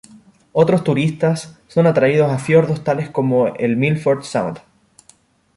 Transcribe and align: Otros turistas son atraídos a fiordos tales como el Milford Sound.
Otros 0.51 0.83
turistas 0.83 1.59
son 1.67 1.85
atraídos 1.85 2.31
a 2.31 2.39
fiordos 2.39 2.83
tales 2.83 3.11
como 3.11 3.49
el 3.49 3.77
Milford 3.77 4.23
Sound. 4.23 4.57